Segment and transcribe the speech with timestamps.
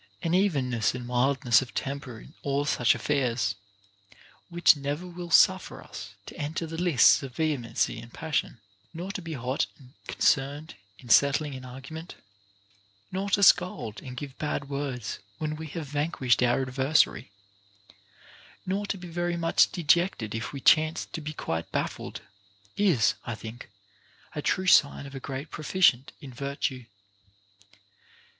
[0.23, 3.53] An evenness and mildness of temper in all such affairs,
[4.49, 8.59] which never will suffer us to enter the lists with vehe mency and passion,
[8.95, 12.15] nor to be hot and concerned in settling an argument,
[13.11, 17.29] nor to scold and give bad words when we have vanquished our adversary,
[18.65, 22.21] nor to be very much de jected if we chance to be quite baffled,
[22.75, 23.69] is (I think)
[24.33, 26.85] a true sign of a great proficient in virtue.